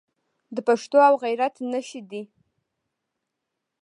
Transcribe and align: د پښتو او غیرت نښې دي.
د 0.55 0.57
پښتو 0.67 0.97
او 1.09 1.13
غیرت 1.23 1.55
نښې 1.71 2.01
دي. 2.11 2.23